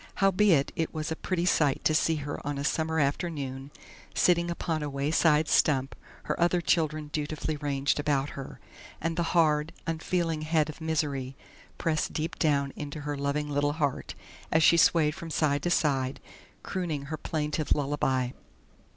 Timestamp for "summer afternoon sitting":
2.63-4.49